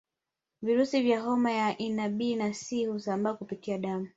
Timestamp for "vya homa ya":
1.01-1.77